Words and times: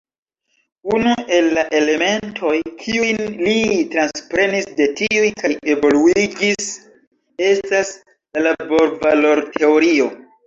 Unu 0.91 1.09
el 1.39 1.49
la 1.57 1.63
elementoj, 1.79 2.53
kiujn 2.79 3.19
li 3.49 3.53
transprenis 3.91 4.65
de 4.79 4.87
tiuj 5.01 5.27
kaj 5.41 5.51
evoluigis, 5.75 6.71
estas 7.51 7.93
la 8.41 8.47
laborvalorteorio. 8.55 10.09